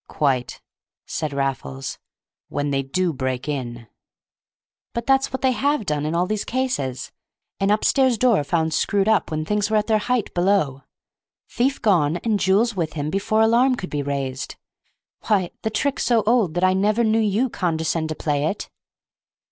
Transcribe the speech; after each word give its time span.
"Quite," 0.07 0.63
said 1.05 1.31
Raffles—"when 1.31 2.71
they 2.71 2.81
do 2.81 3.13
break 3.13 3.47
in." 3.47 3.85
"But 4.95 5.05
that's 5.05 5.31
what 5.31 5.43
they 5.43 5.51
have 5.51 5.85
done 5.85 6.07
in 6.07 6.15
all 6.15 6.25
these 6.25 6.43
cases. 6.43 7.11
An 7.59 7.69
upstairs 7.69 8.17
door 8.17 8.43
found 8.43 8.73
screwed 8.73 9.07
up, 9.07 9.29
when 9.29 9.45
things 9.45 9.69
were 9.69 9.77
at 9.77 9.85
their 9.85 9.99
height 9.99 10.33
below; 10.33 10.81
thief 11.47 11.79
gone 11.83 12.17
and 12.23 12.39
jewels 12.39 12.75
with 12.75 12.93
him 12.93 13.11
before 13.11 13.43
alarm 13.43 13.75
could 13.75 13.91
be 13.91 14.01
raised. 14.01 14.55
Why, 15.27 15.51
the 15.61 15.69
trick's 15.69 16.03
so 16.03 16.23
old 16.23 16.55
that 16.55 16.63
I 16.63 16.73
never 16.73 17.03
knew 17.03 17.19
you 17.19 17.47
condescend 17.51 18.09
to 18.09 18.15
play 18.15 18.45
it." 18.47 18.71